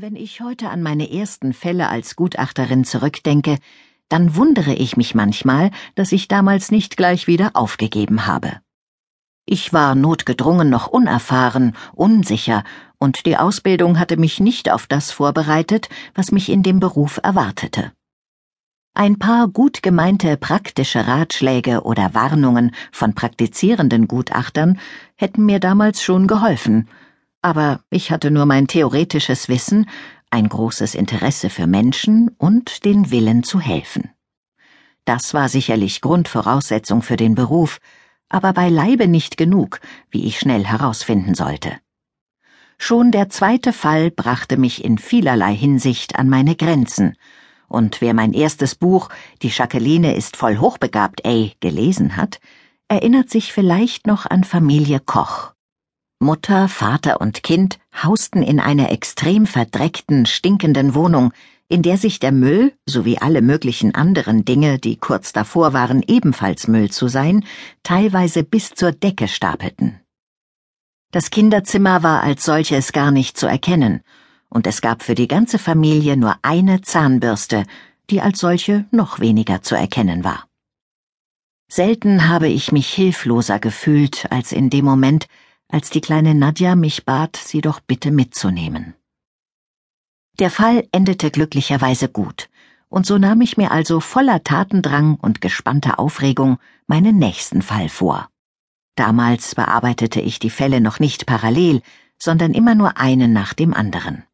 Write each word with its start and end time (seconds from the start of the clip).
Wenn 0.00 0.14
ich 0.14 0.40
heute 0.40 0.70
an 0.70 0.80
meine 0.80 1.10
ersten 1.12 1.52
Fälle 1.52 1.88
als 1.88 2.14
Gutachterin 2.14 2.84
zurückdenke, 2.84 3.58
dann 4.08 4.36
wundere 4.36 4.72
ich 4.72 4.96
mich 4.96 5.16
manchmal, 5.16 5.72
dass 5.96 6.12
ich 6.12 6.28
damals 6.28 6.70
nicht 6.70 6.96
gleich 6.96 7.26
wieder 7.26 7.50
aufgegeben 7.54 8.24
habe. 8.24 8.60
Ich 9.44 9.72
war 9.72 9.96
notgedrungen 9.96 10.70
noch 10.70 10.86
unerfahren, 10.86 11.74
unsicher, 11.96 12.62
und 12.98 13.26
die 13.26 13.38
Ausbildung 13.38 13.98
hatte 13.98 14.16
mich 14.16 14.38
nicht 14.38 14.70
auf 14.70 14.86
das 14.86 15.10
vorbereitet, 15.10 15.88
was 16.14 16.30
mich 16.30 16.48
in 16.48 16.62
dem 16.62 16.78
Beruf 16.78 17.18
erwartete. 17.20 17.90
Ein 18.94 19.18
paar 19.18 19.48
gut 19.48 19.82
gemeinte 19.82 20.36
praktische 20.36 21.08
Ratschläge 21.08 21.82
oder 21.82 22.14
Warnungen 22.14 22.70
von 22.92 23.16
praktizierenden 23.16 24.06
Gutachtern 24.06 24.78
hätten 25.16 25.44
mir 25.44 25.58
damals 25.58 26.04
schon 26.04 26.28
geholfen, 26.28 26.88
aber 27.42 27.80
ich 27.90 28.10
hatte 28.10 28.30
nur 28.30 28.46
mein 28.46 28.66
theoretisches 28.66 29.48
Wissen, 29.48 29.88
ein 30.30 30.48
großes 30.48 30.94
Interesse 30.94 31.50
für 31.50 31.66
Menschen 31.66 32.30
und 32.38 32.84
den 32.84 33.10
Willen 33.10 33.42
zu 33.42 33.60
helfen. 33.60 34.10
Das 35.04 35.32
war 35.32 35.48
sicherlich 35.48 36.00
Grundvoraussetzung 36.00 37.02
für 37.02 37.16
den 37.16 37.34
Beruf, 37.34 37.78
aber 38.28 38.52
beileibe 38.52 39.08
nicht 39.08 39.36
genug, 39.36 39.80
wie 40.10 40.26
ich 40.26 40.38
schnell 40.38 40.66
herausfinden 40.66 41.34
sollte. 41.34 41.78
Schon 42.76 43.10
der 43.10 43.28
zweite 43.28 43.72
Fall 43.72 44.10
brachte 44.10 44.56
mich 44.56 44.84
in 44.84 44.98
vielerlei 44.98 45.54
Hinsicht 45.54 46.16
an 46.16 46.28
meine 46.28 46.54
Grenzen, 46.56 47.16
und 47.68 48.00
wer 48.00 48.14
mein 48.14 48.32
erstes 48.32 48.74
Buch 48.74 49.10
Die 49.42 49.48
Jacqueline 49.48 50.14
ist 50.14 50.36
voll 50.36 50.58
hochbegabt, 50.58 51.24
ey, 51.24 51.54
gelesen 51.60 52.16
hat, 52.16 52.40
erinnert 52.88 53.30
sich 53.30 53.52
vielleicht 53.52 54.06
noch 54.06 54.24
an 54.24 54.44
Familie 54.44 55.00
Koch. 55.00 55.52
Mutter, 56.20 56.68
Vater 56.68 57.20
und 57.20 57.44
Kind 57.44 57.78
hausten 57.94 58.42
in 58.42 58.58
einer 58.58 58.90
extrem 58.90 59.46
verdreckten, 59.46 60.26
stinkenden 60.26 60.94
Wohnung, 60.94 61.32
in 61.68 61.82
der 61.82 61.96
sich 61.96 62.18
der 62.18 62.32
Müll 62.32 62.72
sowie 62.86 63.18
alle 63.18 63.40
möglichen 63.40 63.94
anderen 63.94 64.44
Dinge, 64.44 64.78
die 64.78 64.96
kurz 64.96 65.32
davor 65.32 65.72
waren, 65.74 66.02
ebenfalls 66.06 66.66
Müll 66.66 66.90
zu 66.90 67.08
sein, 67.08 67.44
teilweise 67.84 68.42
bis 68.42 68.70
zur 68.70 68.90
Decke 68.90 69.28
stapelten. 69.28 70.00
Das 71.12 71.30
Kinderzimmer 71.30 72.02
war 72.02 72.22
als 72.22 72.44
solches 72.44 72.92
gar 72.92 73.12
nicht 73.12 73.38
zu 73.38 73.46
erkennen, 73.46 74.00
und 74.48 74.66
es 74.66 74.80
gab 74.80 75.02
für 75.02 75.14
die 75.14 75.28
ganze 75.28 75.58
Familie 75.58 76.16
nur 76.16 76.36
eine 76.42 76.80
Zahnbürste, 76.80 77.64
die 78.10 78.20
als 78.20 78.40
solche 78.40 78.86
noch 78.90 79.20
weniger 79.20 79.62
zu 79.62 79.74
erkennen 79.74 80.24
war. 80.24 80.48
Selten 81.70 82.28
habe 82.28 82.48
ich 82.48 82.72
mich 82.72 82.88
hilfloser 82.88 83.58
gefühlt 83.58 84.26
als 84.32 84.52
in 84.52 84.70
dem 84.70 84.86
Moment, 84.86 85.28
als 85.68 85.90
die 85.90 86.00
kleine 86.00 86.34
Nadja 86.34 86.74
mich 86.74 87.04
bat, 87.04 87.36
sie 87.36 87.60
doch 87.60 87.80
bitte 87.80 88.10
mitzunehmen. 88.10 88.94
Der 90.38 90.50
Fall 90.50 90.88
endete 90.92 91.30
glücklicherweise 91.30 92.08
gut, 92.08 92.48
und 92.88 93.06
so 93.06 93.18
nahm 93.18 93.40
ich 93.40 93.56
mir 93.56 93.70
also 93.70 94.00
voller 94.00 94.42
Tatendrang 94.44 95.16
und 95.16 95.40
gespannter 95.40 95.98
Aufregung 95.98 96.58
meinen 96.86 97.18
nächsten 97.18 97.62
Fall 97.62 97.88
vor. 97.88 98.28
Damals 98.94 99.54
bearbeitete 99.54 100.20
ich 100.20 100.38
die 100.38 100.50
Fälle 100.50 100.80
noch 100.80 100.98
nicht 100.98 101.26
parallel, 101.26 101.82
sondern 102.18 102.54
immer 102.54 102.74
nur 102.74 102.96
einen 102.96 103.32
nach 103.32 103.52
dem 103.54 103.74
anderen. 103.74 104.24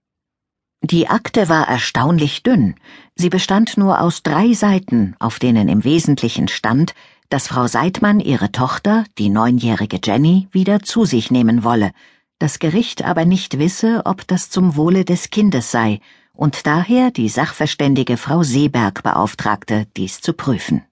Die 0.83 1.09
Akte 1.09 1.49
war 1.49 1.67
erstaunlich 1.67 2.43
dünn, 2.43 2.75
sie 3.15 3.31
bestand 3.31 3.79
nur 3.79 4.01
aus 4.01 4.23
drei 4.23 4.53
Seiten, 4.53 5.17
auf 5.19 5.39
denen 5.39 5.69
im 5.69 5.83
Wesentlichen 5.83 6.49
stand, 6.49 6.95
dass 7.35 7.49
Frau 7.49 7.67
Seidmann 7.67 8.21
ihre 8.21 8.53
Tochter, 8.53 9.03
die 9.19 9.29
neunjährige 9.29 9.99
Jenny, 10.01 10.47
wieder 10.53 10.85
zu 10.85 11.05
sich 11.05 11.33
nehmen 11.33 11.65
wolle, 11.65 11.91
das 12.39 12.61
Gericht 12.61 13.05
aber 13.05 13.25
nicht 13.25 13.59
wisse, 13.59 14.03
ob 14.05 14.25
das 14.29 14.51
zum 14.51 14.77
Wohle 14.77 15.05
des 15.05 15.31
Kindes 15.31 15.73
sei, 15.73 15.99
und 16.33 16.65
daher 16.65 17.11
die 17.11 17.29
Sachverständige 17.29 18.19
Frau 18.19 18.45
Seeberg 18.45 19.03
beauftragte, 19.03 19.89
dies 19.97 20.21
zu 20.21 20.33
prüfen. 20.33 20.85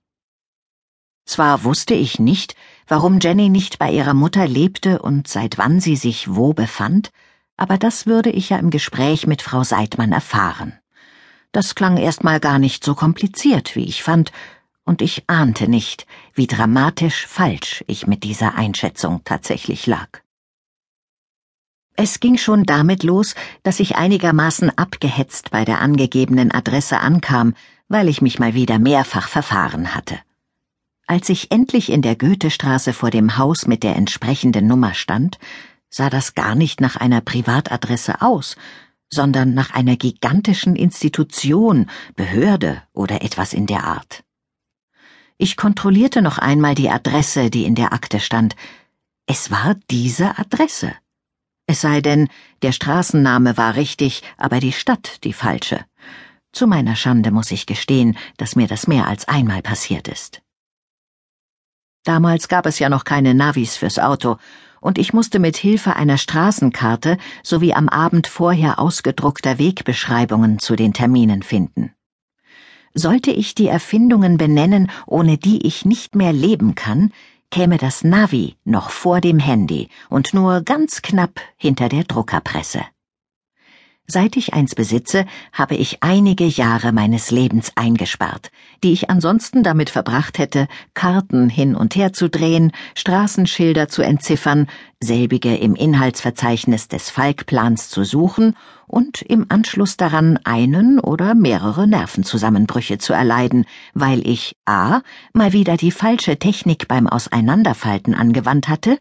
Zwar 1.26 1.62
wusste 1.62 1.94
ich 1.94 2.18
nicht, 2.18 2.56
warum 2.88 3.20
Jenny 3.20 3.48
nicht 3.48 3.78
bei 3.78 3.92
ihrer 3.92 4.14
Mutter 4.14 4.48
lebte 4.48 5.00
und 5.00 5.28
seit 5.28 5.58
wann 5.58 5.78
sie 5.78 5.94
sich 5.94 6.34
wo 6.34 6.54
befand, 6.54 7.12
aber 7.56 7.78
das 7.78 8.06
würde 8.06 8.30
ich 8.30 8.48
ja 8.48 8.56
im 8.56 8.70
Gespräch 8.70 9.28
mit 9.28 9.42
Frau 9.42 9.62
Seidmann 9.62 10.10
erfahren. 10.10 10.72
Das 11.52 11.76
klang 11.76 11.98
erstmal 11.98 12.40
gar 12.40 12.58
nicht 12.58 12.82
so 12.82 12.96
kompliziert, 12.96 13.76
wie 13.76 13.84
ich 13.84 14.02
fand, 14.02 14.32
und 14.84 15.02
ich 15.02 15.24
ahnte 15.28 15.68
nicht, 15.68 16.06
wie 16.34 16.46
dramatisch 16.46 17.26
falsch 17.26 17.84
ich 17.86 18.06
mit 18.06 18.24
dieser 18.24 18.54
Einschätzung 18.54 19.22
tatsächlich 19.24 19.86
lag. 19.86 20.08
Es 21.94 22.20
ging 22.20 22.38
schon 22.38 22.64
damit 22.64 23.02
los, 23.02 23.34
dass 23.62 23.78
ich 23.78 23.96
einigermaßen 23.96 24.76
abgehetzt 24.76 25.50
bei 25.50 25.64
der 25.64 25.80
angegebenen 25.80 26.50
Adresse 26.50 26.98
ankam, 27.00 27.54
weil 27.88 28.08
ich 28.08 28.22
mich 28.22 28.38
mal 28.38 28.54
wieder 28.54 28.78
mehrfach 28.78 29.28
verfahren 29.28 29.94
hatte. 29.94 30.18
Als 31.06 31.28
ich 31.28 31.50
endlich 31.50 31.92
in 31.92 32.00
der 32.00 32.16
Goethestraße 32.16 32.94
vor 32.94 33.10
dem 33.10 33.36
Haus 33.36 33.66
mit 33.66 33.82
der 33.82 33.96
entsprechenden 33.96 34.66
Nummer 34.66 34.94
stand, 34.94 35.38
sah 35.90 36.08
das 36.08 36.34
gar 36.34 36.54
nicht 36.54 36.80
nach 36.80 36.96
einer 36.96 37.20
Privatadresse 37.20 38.22
aus, 38.22 38.56
sondern 39.10 39.52
nach 39.52 39.74
einer 39.74 39.96
gigantischen 39.96 40.74
Institution, 40.74 41.90
Behörde 42.16 42.82
oder 42.94 43.22
etwas 43.22 43.52
in 43.52 43.66
der 43.66 43.84
Art. 43.84 44.24
Ich 45.42 45.56
kontrollierte 45.56 46.22
noch 46.22 46.38
einmal 46.38 46.76
die 46.76 46.88
Adresse, 46.88 47.50
die 47.50 47.64
in 47.64 47.74
der 47.74 47.92
Akte 47.92 48.20
stand. 48.20 48.54
Es 49.26 49.50
war 49.50 49.74
diese 49.90 50.38
Adresse. 50.38 50.94
Es 51.66 51.80
sei 51.80 52.00
denn, 52.00 52.28
der 52.62 52.70
Straßenname 52.70 53.56
war 53.56 53.74
richtig, 53.74 54.22
aber 54.36 54.60
die 54.60 54.70
Stadt 54.70 55.24
die 55.24 55.32
falsche. 55.32 55.84
Zu 56.52 56.68
meiner 56.68 56.94
Schande 56.94 57.32
muss 57.32 57.50
ich 57.50 57.66
gestehen, 57.66 58.16
dass 58.36 58.54
mir 58.54 58.68
das 58.68 58.86
mehr 58.86 59.08
als 59.08 59.26
einmal 59.26 59.62
passiert 59.62 60.06
ist. 60.06 60.42
Damals 62.04 62.46
gab 62.46 62.64
es 62.64 62.78
ja 62.78 62.88
noch 62.88 63.02
keine 63.02 63.34
Navis 63.34 63.76
fürs 63.76 63.98
Auto, 63.98 64.36
und 64.80 64.96
ich 64.96 65.12
musste 65.12 65.40
mit 65.40 65.56
Hilfe 65.56 65.96
einer 65.96 66.18
Straßenkarte 66.18 67.18
sowie 67.42 67.74
am 67.74 67.88
Abend 67.88 68.28
vorher 68.28 68.78
ausgedruckter 68.78 69.58
Wegbeschreibungen 69.58 70.60
zu 70.60 70.76
den 70.76 70.92
Terminen 70.92 71.42
finden. 71.42 71.92
Sollte 72.94 73.30
ich 73.30 73.54
die 73.54 73.68
Erfindungen 73.68 74.36
benennen, 74.36 74.90
ohne 75.06 75.38
die 75.38 75.66
ich 75.66 75.84
nicht 75.84 76.14
mehr 76.14 76.32
leben 76.32 76.74
kann, 76.74 77.12
käme 77.50 77.76
das 77.76 78.04
Navi 78.04 78.56
noch 78.64 78.90
vor 78.90 79.20
dem 79.20 79.38
Handy 79.38 79.88
und 80.08 80.34
nur 80.34 80.62
ganz 80.62 81.02
knapp 81.02 81.40
hinter 81.56 81.88
der 81.88 82.04
Druckerpresse. 82.04 82.80
Seit 84.12 84.36
ich 84.36 84.52
eins 84.52 84.74
besitze, 84.74 85.24
habe 85.54 85.74
ich 85.74 86.02
einige 86.02 86.44
Jahre 86.44 86.92
meines 86.92 87.30
Lebens 87.30 87.72
eingespart, 87.76 88.50
die 88.84 88.92
ich 88.92 89.08
ansonsten 89.08 89.62
damit 89.62 89.88
verbracht 89.88 90.36
hätte, 90.36 90.68
Karten 90.92 91.48
hin 91.48 91.74
und 91.74 91.96
her 91.96 92.12
zu 92.12 92.28
drehen, 92.28 92.72
Straßenschilder 92.94 93.88
zu 93.88 94.02
entziffern, 94.02 94.66
selbige 95.02 95.56
im 95.56 95.74
Inhaltsverzeichnis 95.74 96.88
des 96.88 97.08
Falkplans 97.08 97.88
zu 97.88 98.04
suchen 98.04 98.54
und 98.86 99.22
im 99.22 99.46
Anschluss 99.48 99.96
daran 99.96 100.38
einen 100.44 101.00
oder 101.00 101.34
mehrere 101.34 101.88
Nervenzusammenbrüche 101.88 102.98
zu 102.98 103.14
erleiden, 103.14 103.64
weil 103.94 104.28
ich 104.28 104.56
a. 104.66 105.00
mal 105.32 105.54
wieder 105.54 105.78
die 105.78 105.90
falsche 105.90 106.38
Technik 106.38 106.86
beim 106.86 107.06
Auseinanderfalten 107.06 108.14
angewandt 108.14 108.68
hatte, 108.68 108.98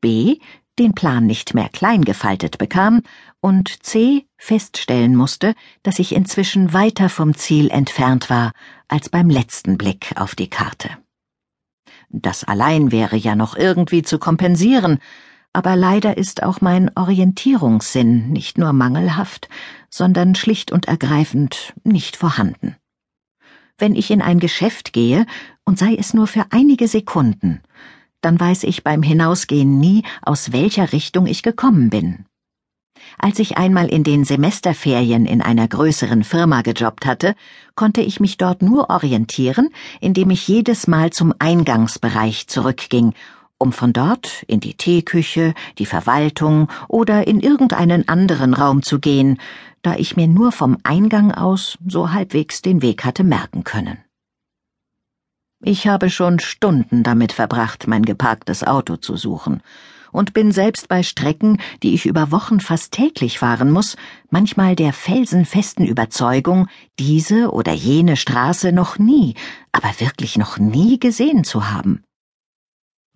b 0.00 0.38
den 0.78 0.94
Plan 0.94 1.26
nicht 1.26 1.54
mehr 1.54 1.68
klein 1.68 2.02
gefaltet 2.02 2.58
bekam 2.58 3.02
und 3.40 3.82
C 3.84 4.26
feststellen 4.36 5.14
musste, 5.14 5.54
dass 5.82 5.98
ich 5.98 6.14
inzwischen 6.14 6.72
weiter 6.72 7.08
vom 7.08 7.34
Ziel 7.34 7.70
entfernt 7.70 8.30
war 8.30 8.52
als 8.88 9.08
beim 9.08 9.30
letzten 9.30 9.78
Blick 9.78 10.12
auf 10.16 10.34
die 10.34 10.50
Karte. 10.50 10.90
Das 12.10 12.44
allein 12.44 12.92
wäre 12.92 13.16
ja 13.16 13.34
noch 13.34 13.56
irgendwie 13.56 14.02
zu 14.02 14.18
kompensieren, 14.18 14.98
aber 15.52 15.76
leider 15.76 16.16
ist 16.16 16.42
auch 16.42 16.60
mein 16.60 16.90
Orientierungssinn 16.96 18.30
nicht 18.30 18.58
nur 18.58 18.72
mangelhaft, 18.72 19.48
sondern 19.88 20.34
schlicht 20.34 20.72
und 20.72 20.86
ergreifend 20.86 21.74
nicht 21.84 22.16
vorhanden. 22.16 22.76
Wenn 23.78 23.94
ich 23.94 24.10
in 24.10 24.22
ein 24.22 24.40
Geschäft 24.40 24.92
gehe, 24.92 25.26
und 25.64 25.78
sei 25.78 25.94
es 25.94 26.14
nur 26.14 26.26
für 26.26 26.46
einige 26.50 26.88
Sekunden, 26.88 27.62
dann 28.24 28.40
weiß 28.40 28.64
ich 28.64 28.84
beim 28.84 29.02
Hinausgehen 29.02 29.78
nie, 29.78 30.02
aus 30.22 30.52
welcher 30.52 30.92
Richtung 30.92 31.26
ich 31.26 31.42
gekommen 31.42 31.90
bin. 31.90 32.24
Als 33.18 33.38
ich 33.38 33.56
einmal 33.56 33.88
in 33.88 34.04
den 34.04 34.24
Semesterferien 34.24 35.26
in 35.26 35.40
einer 35.40 35.68
größeren 35.68 36.24
Firma 36.24 36.62
gejobbt 36.62 37.06
hatte, 37.06 37.34
konnte 37.74 38.00
ich 38.00 38.20
mich 38.20 38.36
dort 38.36 38.62
nur 38.62 38.90
orientieren, 38.90 39.70
indem 40.00 40.30
ich 40.30 40.48
jedes 40.48 40.86
Mal 40.86 41.10
zum 41.10 41.34
Eingangsbereich 41.38 42.46
zurückging, 42.48 43.14
um 43.58 43.72
von 43.72 43.92
dort 43.92 44.42
in 44.46 44.60
die 44.60 44.74
Teeküche, 44.74 45.54
die 45.78 45.86
Verwaltung 45.86 46.68
oder 46.88 47.26
in 47.26 47.40
irgendeinen 47.40 48.08
anderen 48.08 48.54
Raum 48.54 48.82
zu 48.82 48.98
gehen, 48.98 49.38
da 49.82 49.94
ich 49.96 50.16
mir 50.16 50.28
nur 50.28 50.50
vom 50.52 50.78
Eingang 50.82 51.32
aus 51.32 51.78
so 51.86 52.12
halbwegs 52.12 52.62
den 52.62 52.82
Weg 52.82 53.04
hatte 53.04 53.24
merken 53.24 53.64
können. 53.64 54.03
Ich 55.66 55.86
habe 55.86 56.10
schon 56.10 56.40
Stunden 56.40 57.02
damit 57.02 57.32
verbracht, 57.32 57.86
mein 57.86 58.04
geparktes 58.04 58.64
Auto 58.64 58.96
zu 58.96 59.16
suchen, 59.16 59.62
und 60.12 60.34
bin 60.34 60.52
selbst 60.52 60.88
bei 60.88 61.02
Strecken, 61.02 61.56
die 61.82 61.94
ich 61.94 62.04
über 62.04 62.30
Wochen 62.30 62.60
fast 62.60 62.92
täglich 62.92 63.38
fahren 63.38 63.70
muss, 63.70 63.96
manchmal 64.28 64.76
der 64.76 64.92
felsenfesten 64.92 65.86
Überzeugung, 65.86 66.68
diese 66.98 67.50
oder 67.50 67.72
jene 67.72 68.16
Straße 68.16 68.72
noch 68.72 68.98
nie, 68.98 69.36
aber 69.72 69.88
wirklich 70.00 70.36
noch 70.36 70.58
nie 70.58 71.00
gesehen 71.00 71.44
zu 71.44 71.70
haben. 71.70 72.02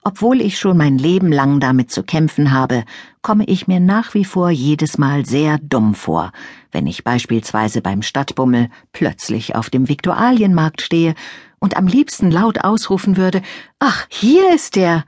Obwohl 0.02 0.40
ich 0.40 0.58
schon 0.58 0.78
mein 0.78 0.96
Leben 0.96 1.30
lang 1.30 1.60
damit 1.60 1.90
zu 1.90 2.02
kämpfen 2.02 2.50
habe, 2.50 2.84
komme 3.20 3.44
ich 3.44 3.68
mir 3.68 3.78
nach 3.78 4.14
wie 4.14 4.24
vor 4.24 4.48
jedes 4.48 4.96
Mal 4.96 5.26
sehr 5.26 5.58
dumm 5.58 5.94
vor, 5.94 6.32
wenn 6.72 6.86
ich 6.86 7.04
beispielsweise 7.04 7.82
beim 7.82 8.00
Stadtbummel 8.00 8.70
plötzlich 8.92 9.54
auf 9.54 9.68
dem 9.68 9.86
Viktualienmarkt 9.86 10.80
stehe 10.80 11.14
und 11.58 11.76
am 11.76 11.86
liebsten 11.86 12.30
laut 12.30 12.64
ausrufen 12.64 13.16
würde, 13.16 13.42
ach, 13.78 14.06
hier 14.10 14.54
ist 14.54 14.76
der. 14.76 15.04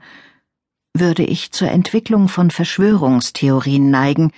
Würde 0.93 1.23
ich 1.23 1.51
zur 1.51 1.69
Entwicklung 1.69 2.27
von 2.27 2.51
Verschwörungstheorien 2.51 3.89
neigen, 3.89 4.31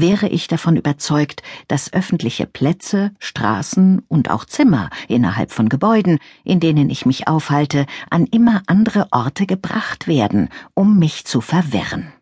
wäre 0.00 0.28
ich 0.28 0.48
davon 0.48 0.76
überzeugt, 0.76 1.42
dass 1.66 1.92
öffentliche 1.92 2.46
Plätze, 2.46 3.12
Straßen 3.18 4.02
und 4.08 4.30
auch 4.30 4.44
Zimmer 4.44 4.90
innerhalb 5.08 5.52
von 5.52 5.68
Gebäuden, 5.68 6.18
in 6.44 6.60
denen 6.60 6.90
ich 6.90 7.04
mich 7.04 7.28
aufhalte, 7.28 7.86
an 8.10 8.26
immer 8.26 8.62
andere 8.66 9.08
Orte 9.10 9.46
gebracht 9.46 10.06
werden, 10.06 10.48
um 10.74 10.98
mich 10.98 11.24
zu 11.24 11.40
verwirren. 11.40 12.12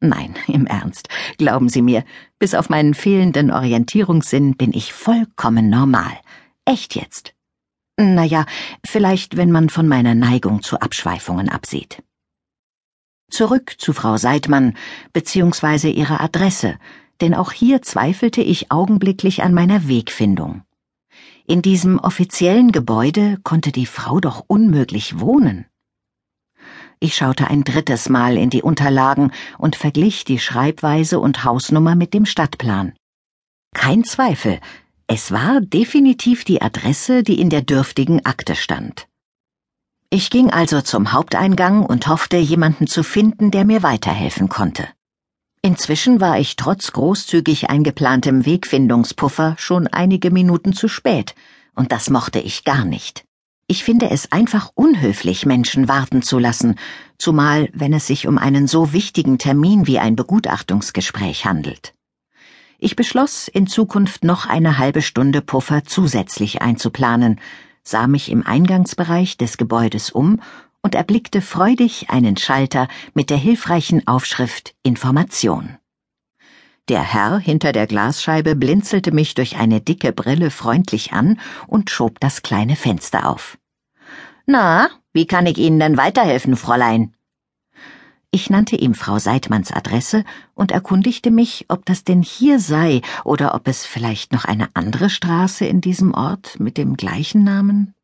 Nein, 0.00 0.36
im 0.46 0.66
Ernst, 0.66 1.08
glauben 1.38 1.68
Sie 1.68 1.82
mir, 1.82 2.04
bis 2.38 2.54
auf 2.54 2.70
meinen 2.70 2.94
fehlenden 2.94 3.50
Orientierungssinn 3.50 4.56
bin 4.56 4.72
ich 4.72 4.92
vollkommen 4.92 5.68
normal. 5.68 6.12
Echt 6.64 6.94
jetzt. 6.94 7.34
Naja, 8.00 8.46
vielleicht, 8.86 9.36
wenn 9.36 9.50
man 9.50 9.70
von 9.70 9.88
meiner 9.88 10.14
Neigung 10.14 10.62
zu 10.62 10.78
Abschweifungen 10.78 11.48
absieht. 11.48 12.00
Zurück 13.28 13.74
zu 13.78 13.92
Frau 13.92 14.16
Seidmann 14.16 14.74
beziehungsweise 15.12 15.88
ihrer 15.88 16.20
Adresse, 16.20 16.78
denn 17.20 17.34
auch 17.34 17.50
hier 17.50 17.82
zweifelte 17.82 18.40
ich 18.40 18.70
augenblicklich 18.70 19.42
an 19.42 19.52
meiner 19.52 19.88
Wegfindung. 19.88 20.62
In 21.44 21.60
diesem 21.60 21.98
offiziellen 21.98 22.70
Gebäude 22.70 23.38
konnte 23.42 23.72
die 23.72 23.86
Frau 23.86 24.20
doch 24.20 24.44
unmöglich 24.46 25.18
wohnen. 25.18 25.66
Ich 27.00 27.16
schaute 27.16 27.48
ein 27.48 27.64
drittes 27.64 28.08
Mal 28.08 28.36
in 28.36 28.50
die 28.50 28.62
Unterlagen 28.62 29.32
und 29.58 29.74
verglich 29.74 30.24
die 30.24 30.38
Schreibweise 30.38 31.18
und 31.18 31.44
Hausnummer 31.44 31.96
mit 31.96 32.14
dem 32.14 32.26
Stadtplan. 32.26 32.92
Kein 33.74 34.04
Zweifel, 34.04 34.60
es 35.10 35.32
war 35.32 35.62
definitiv 35.62 36.44
die 36.44 36.60
Adresse, 36.60 37.22
die 37.22 37.40
in 37.40 37.48
der 37.48 37.62
dürftigen 37.62 38.26
Akte 38.26 38.54
stand. 38.54 39.08
Ich 40.10 40.28
ging 40.28 40.50
also 40.50 40.82
zum 40.82 41.12
Haupteingang 41.12 41.84
und 41.84 42.08
hoffte, 42.08 42.36
jemanden 42.36 42.86
zu 42.86 43.02
finden, 43.02 43.50
der 43.50 43.64
mir 43.64 43.82
weiterhelfen 43.82 44.50
konnte. 44.50 44.86
Inzwischen 45.62 46.20
war 46.20 46.38
ich 46.38 46.56
trotz 46.56 46.92
großzügig 46.92 47.70
eingeplantem 47.70 48.44
Wegfindungspuffer 48.44 49.56
schon 49.58 49.86
einige 49.86 50.30
Minuten 50.30 50.74
zu 50.74 50.88
spät, 50.88 51.34
und 51.74 51.90
das 51.90 52.10
mochte 52.10 52.38
ich 52.38 52.64
gar 52.64 52.84
nicht. 52.84 53.24
Ich 53.66 53.84
finde 53.84 54.10
es 54.10 54.30
einfach 54.30 54.70
unhöflich, 54.74 55.46
Menschen 55.46 55.88
warten 55.88 56.20
zu 56.20 56.38
lassen, 56.38 56.74
zumal 57.16 57.70
wenn 57.72 57.94
es 57.94 58.06
sich 58.06 58.26
um 58.26 58.36
einen 58.36 58.66
so 58.66 58.92
wichtigen 58.92 59.38
Termin 59.38 59.86
wie 59.86 59.98
ein 59.98 60.16
Begutachtungsgespräch 60.16 61.46
handelt. 61.46 61.94
Ich 62.80 62.94
beschloss, 62.94 63.48
in 63.48 63.66
Zukunft 63.66 64.22
noch 64.22 64.46
eine 64.46 64.78
halbe 64.78 65.02
Stunde 65.02 65.42
Puffer 65.42 65.82
zusätzlich 65.84 66.62
einzuplanen, 66.62 67.40
sah 67.82 68.06
mich 68.06 68.30
im 68.30 68.46
Eingangsbereich 68.46 69.36
des 69.36 69.56
Gebäudes 69.56 70.10
um 70.10 70.40
und 70.80 70.94
erblickte 70.94 71.40
freudig 71.40 72.08
einen 72.08 72.36
Schalter 72.36 72.86
mit 73.14 73.30
der 73.30 73.36
hilfreichen 73.36 74.06
Aufschrift 74.06 74.76
Information. 74.84 75.76
Der 76.88 77.02
Herr 77.02 77.38
hinter 77.38 77.72
der 77.72 77.88
Glasscheibe 77.88 78.54
blinzelte 78.54 79.10
mich 79.10 79.34
durch 79.34 79.56
eine 79.56 79.80
dicke 79.80 80.12
Brille 80.12 80.52
freundlich 80.52 81.12
an 81.12 81.40
und 81.66 81.90
schob 81.90 82.20
das 82.20 82.42
kleine 82.42 82.76
Fenster 82.76 83.28
auf. 83.28 83.58
Na, 84.46 84.88
wie 85.12 85.26
kann 85.26 85.46
ich 85.46 85.58
Ihnen 85.58 85.80
denn 85.80 85.96
weiterhelfen, 85.96 86.56
Fräulein? 86.56 87.14
Ich 88.30 88.50
nannte 88.50 88.76
ihm 88.76 88.94
Frau 88.94 89.18
Seidmanns 89.18 89.72
Adresse 89.72 90.22
und 90.54 90.70
erkundigte 90.70 91.30
mich, 91.30 91.64
ob 91.68 91.86
das 91.86 92.04
denn 92.04 92.22
hier 92.22 92.60
sei 92.60 93.00
oder 93.24 93.54
ob 93.54 93.66
es 93.68 93.86
vielleicht 93.86 94.32
noch 94.32 94.44
eine 94.44 94.68
andere 94.74 95.08
Straße 95.08 95.64
in 95.64 95.80
diesem 95.80 96.12
Ort 96.12 96.60
mit 96.60 96.76
dem 96.76 96.98
gleichen 96.98 97.42
Namen. 97.42 97.94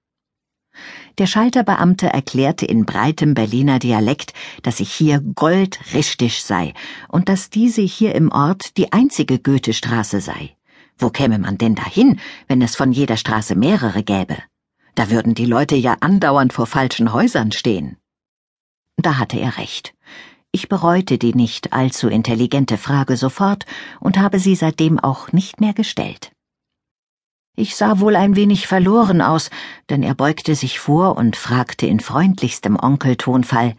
Der 1.19 1.26
Schalterbeamte 1.26 2.09
erklärte 2.09 2.67
in 2.67 2.87
breitem 2.87 3.35
Berliner 3.35 3.79
Dialekt, 3.79 4.32
dass 4.62 4.81
ich 4.81 4.93
hier 4.93 5.21
goldrichtig 5.21 6.43
sei 6.43 6.73
und 7.09 7.29
dass 7.29 7.50
diese 7.50 7.82
hier 7.82 8.15
im 8.15 8.32
Ort 8.32 8.76
die 8.79 8.93
einzige 8.93 9.38
Goethestraße 9.38 10.21
sei. 10.21 10.56
Wo 10.99 11.11
käme 11.11 11.38
man 11.38 11.59
denn 11.59 11.75
dahin, 11.75 12.19
wenn 12.49 12.62
es 12.62 12.76
von 12.76 12.93
jeder 12.93 13.17
Straße 13.17 13.55
mehrere 13.55 14.03
gäbe? 14.03 14.38
Da 14.94 15.11
würden 15.11 15.35
die 15.35 15.47
Leute 15.47 15.76
ja 15.76 15.97
andauernd 16.00 16.53
vor 16.53 16.67
falschen 16.67 17.12
Häusern 17.12 17.53
stehen. 17.53 17.99
Da 18.97 19.19
hatte 19.19 19.38
er 19.38 19.59
recht. 19.59 19.94
Ich 20.55 20.69
bereute 20.69 21.19
die 21.19 21.35
nicht 21.35 21.73
allzu 21.73 22.06
intelligente 22.06 22.79
Frage 22.79 23.17
sofort 23.17 23.67
und 23.99 24.19
habe 24.19 24.39
sie 24.39 24.55
seitdem 24.55 25.01
auch 25.01 25.33
nicht 25.33 25.61
mehr 25.61 25.75
gestellt. 25.75 26.31
Ich 27.56 27.75
sah 27.75 27.99
wohl 27.99 28.15
ein 28.15 28.37
wenig 28.37 28.69
verloren 28.69 29.21
aus, 29.21 29.51
denn 29.91 30.05
er 30.05 30.15
beugte 30.15 30.55
sich 30.55 30.79
vor 30.79 31.17
und 31.17 31.35
fragte 31.35 31.87
in 31.87 31.99
freundlichstem 31.99 32.79
Onkeltonfall 32.81 33.75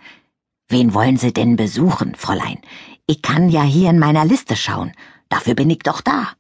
Wen 0.67 0.93
wollen 0.93 1.15
Sie 1.15 1.31
denn 1.31 1.55
besuchen, 1.55 2.13
Fräulein? 2.13 2.59
Ich 3.07 3.21
kann 3.21 3.47
ja 3.47 3.63
hier 3.63 3.91
in 3.91 3.99
meiner 3.99 4.25
Liste 4.25 4.57
schauen. 4.57 4.91
Dafür 5.29 5.55
bin 5.55 5.69
ich 5.69 5.79
doch 5.79 6.01
da. 6.01 6.33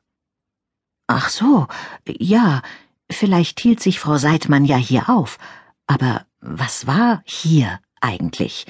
Ach 1.07 1.29
so, 1.29 1.67
ja, 2.09 2.61
vielleicht 3.09 3.61
hielt 3.61 3.79
sich 3.79 4.01
Frau 4.01 4.17
Seidmann 4.17 4.65
ja 4.65 4.75
hier 4.75 5.09
auf. 5.09 5.37
Aber 5.87 6.25
was 6.41 6.87
war 6.87 7.21
hier 7.23 7.79
eigentlich? 8.01 8.65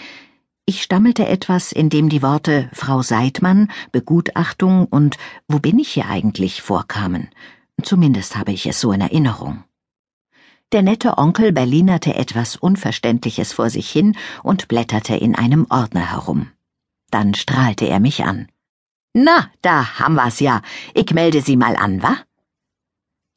Ich 0.68 0.82
stammelte 0.82 1.28
etwas, 1.28 1.72
in 1.72 1.90
dem 1.90 2.10
die 2.10 2.24
Worte 2.24 2.72
Frau 2.74 3.04
Seidmann, 3.04 3.72
Begutachtung 3.92 4.86
und 4.86 5.18
Wo 5.48 5.60
bin 5.60 5.78
ich 5.78 5.90
hier 5.90 6.08
eigentlich 6.08 6.64
vorkamen. 6.64 7.30
Zumindest 7.84 8.36
habe 8.36 8.52
ich 8.52 8.66
es 8.66 8.82
so 8.82 8.92
in 8.92 9.02
Erinnerung. 9.02 9.64
Der 10.72 10.82
nette 10.82 11.20
Onkel 11.20 11.52
berlinerte 11.52 12.16
etwas 12.16 12.56
Unverständliches 12.56 13.54
vor 13.54 13.70
sich 13.70 13.92
hin 13.92 14.18
und 14.42 14.68
blätterte 14.68 15.16
in 15.16 15.36
einem 15.36 15.68
Ordner 15.70 16.12
herum. 16.12 16.50
Dann 17.12 17.36
strahlte 17.36 17.86
er 17.86 18.00
mich 18.00 18.24
an. 18.24 18.48
Na, 19.14 19.52
da 19.62 20.00
haben 20.00 20.16
wir's 20.16 20.40
ja. 20.40 20.64
Ich 20.96 21.12
melde 21.14 21.42
Sie 21.42 21.58
mal 21.58 21.76
an, 21.76 22.02
wa? 22.02 22.18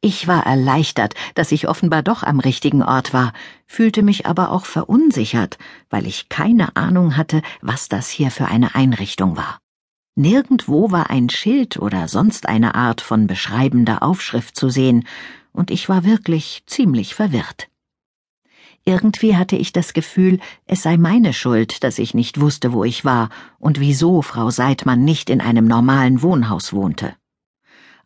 Ich 0.00 0.28
war 0.28 0.46
erleichtert, 0.46 1.14
dass 1.34 1.50
ich 1.50 1.66
offenbar 1.66 2.04
doch 2.04 2.22
am 2.22 2.38
richtigen 2.38 2.84
Ort 2.84 3.12
war, 3.12 3.32
fühlte 3.66 4.02
mich 4.02 4.26
aber 4.26 4.52
auch 4.52 4.64
verunsichert, 4.64 5.58
weil 5.90 6.06
ich 6.06 6.28
keine 6.28 6.76
Ahnung 6.76 7.16
hatte, 7.16 7.42
was 7.62 7.88
das 7.88 8.08
hier 8.08 8.30
für 8.30 8.46
eine 8.46 8.76
Einrichtung 8.76 9.36
war. 9.36 9.58
Nirgendwo 10.14 10.92
war 10.92 11.10
ein 11.10 11.30
Schild 11.30 11.78
oder 11.78 12.06
sonst 12.06 12.48
eine 12.48 12.76
Art 12.76 13.00
von 13.00 13.26
beschreibender 13.26 14.02
Aufschrift 14.02 14.56
zu 14.56 14.68
sehen, 14.68 15.04
und 15.52 15.72
ich 15.72 15.88
war 15.88 16.04
wirklich 16.04 16.62
ziemlich 16.66 17.16
verwirrt. 17.16 17.68
Irgendwie 18.84 19.36
hatte 19.36 19.56
ich 19.56 19.72
das 19.72 19.92
Gefühl, 19.92 20.38
es 20.66 20.82
sei 20.82 20.96
meine 20.96 21.32
Schuld, 21.32 21.82
dass 21.82 21.98
ich 21.98 22.14
nicht 22.14 22.40
wusste, 22.40 22.72
wo 22.72 22.84
ich 22.84 23.04
war 23.04 23.30
und 23.58 23.80
wieso 23.80 24.22
Frau 24.22 24.50
Seidmann 24.50 25.04
nicht 25.04 25.28
in 25.28 25.40
einem 25.40 25.66
normalen 25.66 26.22
Wohnhaus 26.22 26.72
wohnte. 26.72 27.16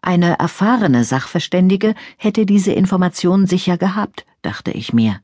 Eine 0.04 0.36
erfahrene 0.40 1.04
Sachverständige 1.04 1.94
hätte 2.16 2.44
diese 2.44 2.72
Information 2.72 3.46
sicher 3.46 3.78
gehabt, 3.78 4.26
dachte 4.42 4.72
ich 4.72 4.92
mir. 4.92 5.20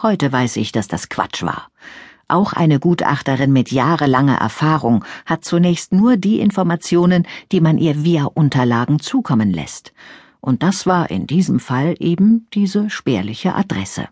Heute 0.00 0.32
weiß 0.32 0.56
ich, 0.56 0.72
dass 0.72 0.88
das 0.88 1.10
Quatsch 1.10 1.42
war. 1.42 1.68
Auch 2.26 2.54
eine 2.54 2.80
Gutachterin 2.80 3.52
mit 3.52 3.70
jahrelanger 3.70 4.38
Erfahrung 4.38 5.04
hat 5.26 5.44
zunächst 5.44 5.92
nur 5.92 6.16
die 6.16 6.40
Informationen, 6.40 7.26
die 7.52 7.60
man 7.60 7.76
ihr 7.76 8.04
via 8.04 8.24
Unterlagen 8.24 9.00
zukommen 9.00 9.52
lässt. 9.52 9.92
Und 10.40 10.62
das 10.62 10.86
war 10.86 11.10
in 11.10 11.26
diesem 11.26 11.60
Fall 11.60 11.94
eben 11.98 12.48
diese 12.54 12.88
spärliche 12.88 13.54
Adresse. 13.54 14.08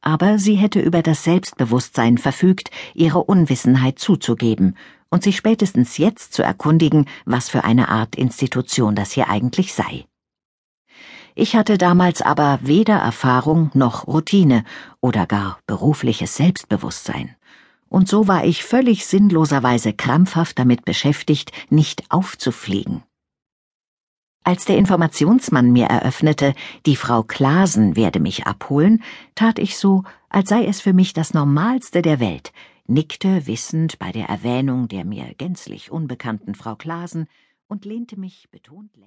Aber 0.00 0.38
sie 0.38 0.54
hätte 0.54 0.80
über 0.80 1.02
das 1.02 1.22
Selbstbewusstsein 1.22 2.16
verfügt, 2.16 2.70
ihre 2.94 3.22
Unwissenheit 3.22 3.98
zuzugeben 3.98 4.74
und 5.10 5.22
sich 5.22 5.36
spätestens 5.36 5.98
jetzt 5.98 6.32
zu 6.32 6.42
erkundigen, 6.42 7.06
was 7.24 7.48
für 7.48 7.64
eine 7.64 7.88
Art 7.88 8.16
Institution 8.16 8.94
das 8.94 9.12
hier 9.12 9.28
eigentlich 9.28 9.72
sei. 9.74 10.06
Ich 11.34 11.54
hatte 11.54 11.76
damals 11.76 12.22
aber 12.22 12.60
weder 12.62 12.96
Erfahrung 12.96 13.70
noch 13.74 14.06
Routine 14.06 14.64
oder 15.00 15.26
gar 15.26 15.58
berufliches 15.66 16.36
Selbstbewusstsein. 16.36 17.36
Und 17.88 18.08
so 18.08 18.26
war 18.26 18.44
ich 18.44 18.64
völlig 18.64 19.06
sinnloserweise 19.06 19.92
krampfhaft 19.92 20.58
damit 20.58 20.84
beschäftigt, 20.84 21.52
nicht 21.68 22.04
aufzufliegen. 22.10 23.02
Als 24.44 24.64
der 24.64 24.78
Informationsmann 24.78 25.72
mir 25.72 25.86
eröffnete, 25.86 26.54
die 26.86 26.96
Frau 26.96 27.22
Klasen 27.22 27.96
werde 27.96 28.20
mich 28.20 28.46
abholen, 28.46 29.02
tat 29.34 29.58
ich 29.58 29.76
so, 29.76 30.04
als 30.30 30.48
sei 30.48 30.64
es 30.64 30.80
für 30.80 30.92
mich 30.92 31.12
das 31.12 31.34
Normalste 31.34 32.00
der 32.00 32.20
Welt, 32.20 32.52
nickte 32.88 33.46
wissend 33.46 33.98
bei 33.98 34.12
der 34.12 34.28
Erwähnung 34.28 34.88
der 34.88 35.04
mir 35.04 35.34
gänzlich 35.34 35.90
unbekannten 35.90 36.54
Frau 36.54 36.76
Klasen 36.76 37.26
und 37.68 37.84
lehnte 37.84 38.18
mich 38.18 38.48
betont 38.50 38.90